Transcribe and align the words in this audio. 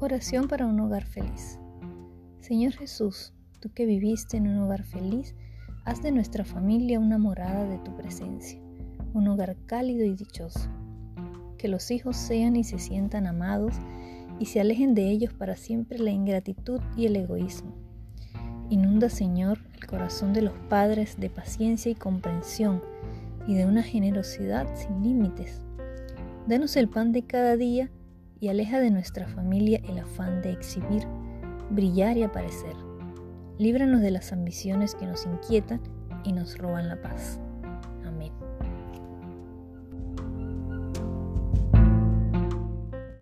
Oración 0.00 0.46
para 0.46 0.64
un 0.64 0.78
hogar 0.78 1.04
feliz. 1.04 1.58
Señor 2.38 2.72
Jesús, 2.72 3.32
tú 3.58 3.72
que 3.74 3.84
viviste 3.84 4.36
en 4.36 4.46
un 4.46 4.58
hogar 4.58 4.84
feliz, 4.84 5.34
haz 5.84 6.04
de 6.04 6.12
nuestra 6.12 6.44
familia 6.44 7.00
una 7.00 7.18
morada 7.18 7.64
de 7.64 7.78
tu 7.78 7.96
presencia, 7.96 8.60
un 9.12 9.26
hogar 9.26 9.56
cálido 9.66 10.04
y 10.04 10.14
dichoso. 10.14 10.70
Que 11.56 11.66
los 11.66 11.90
hijos 11.90 12.16
sean 12.16 12.54
y 12.54 12.62
se 12.62 12.78
sientan 12.78 13.26
amados 13.26 13.74
y 14.38 14.46
se 14.46 14.60
alejen 14.60 14.94
de 14.94 15.10
ellos 15.10 15.32
para 15.32 15.56
siempre 15.56 15.98
la 15.98 16.10
ingratitud 16.10 16.80
y 16.96 17.06
el 17.06 17.16
egoísmo. 17.16 17.74
Inunda, 18.70 19.10
Señor, 19.10 19.58
el 19.74 19.84
corazón 19.88 20.32
de 20.32 20.42
los 20.42 20.54
padres 20.68 21.18
de 21.18 21.28
paciencia 21.28 21.90
y 21.90 21.96
comprensión 21.96 22.82
y 23.48 23.54
de 23.54 23.66
una 23.66 23.82
generosidad 23.82 24.68
sin 24.76 25.02
límites. 25.02 25.60
Danos 26.46 26.76
el 26.76 26.88
pan 26.88 27.10
de 27.10 27.22
cada 27.22 27.56
día 27.56 27.90
y 28.40 28.48
aleja 28.48 28.80
de 28.80 28.90
nuestra 28.90 29.26
familia 29.28 29.80
el 29.88 29.98
afán 29.98 30.42
de 30.42 30.52
exhibir, 30.52 31.06
brillar 31.70 32.16
y 32.16 32.22
aparecer. 32.22 32.74
Líbranos 33.58 34.00
de 34.00 34.10
las 34.10 34.32
ambiciones 34.32 34.94
que 34.94 35.06
nos 35.06 35.26
inquietan 35.26 35.80
y 36.24 36.32
nos 36.32 36.56
roban 36.58 36.88
la 36.88 37.00
paz. 37.00 37.40